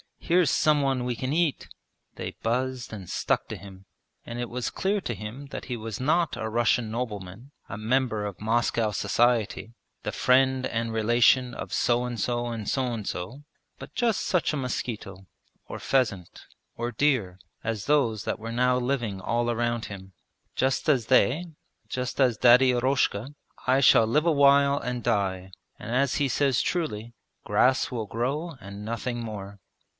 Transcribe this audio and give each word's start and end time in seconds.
Here's 0.17 0.49
some 0.49 0.81
one 0.81 1.03
we 1.03 1.15
can 1.15 1.33
eat!' 1.33 1.67
They 2.15 2.35
buzzed 2.41 2.93
and 2.93 3.09
stuck 3.09 3.47
to 3.49 3.57
him. 3.57 3.85
And 4.25 4.39
it 4.39 4.49
was 4.49 4.69
clear 4.71 5.01
to 5.01 5.13
him 5.13 5.47
that 5.47 5.65
he 5.65 5.75
was 5.75 5.99
not 5.99 6.37
a 6.37 6.49
Russian 6.49 6.89
nobleman, 6.89 7.51
a 7.67 7.77
member 7.77 8.25
of 8.25 8.39
Moscow 8.39 8.91
society, 8.91 9.73
the 10.03 10.13
friend 10.13 10.65
and 10.65 10.93
relation 10.93 11.53
of 11.53 11.73
so 11.73 12.05
and 12.05 12.17
so 12.19 12.47
and 12.47 12.67
so 12.67 12.85
and 12.93 13.05
so, 13.05 13.43
but 13.77 13.93
just 13.93 14.21
such 14.21 14.53
a 14.53 14.57
mosquito, 14.57 15.27
or 15.67 15.79
pheasant, 15.79 16.45
or 16.77 16.91
deer, 16.93 17.37
as 17.63 17.85
those 17.85 18.23
that 18.23 18.39
were 18.39 18.53
now 18.53 18.77
living 18.77 19.19
all 19.19 19.51
around 19.51 19.85
him. 19.85 20.13
'Just 20.55 20.87
as 20.87 21.07
they, 21.07 21.45
just 21.89 22.21
as 22.21 22.37
Daddy 22.37 22.71
Eroshka, 22.71 23.35
I 23.67 23.81
shall 23.81 24.07
live 24.07 24.25
awhile 24.25 24.79
and 24.79 25.03
die, 25.03 25.51
and 25.77 25.93
as 25.93 26.15
he 26.15 26.29
says 26.29 26.61
truly: 26.61 27.13
"grass 27.43 27.91
will 27.91 28.07
grow 28.07 28.55
and 28.61 28.85
nothing 28.85 29.19
more". 29.21 29.59